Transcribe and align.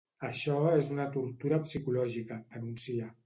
Això 0.27 0.55
és 0.77 0.87
una 0.95 1.05
tortura 1.17 1.61
psicològica, 1.67 2.41
denuncia. 2.57 3.15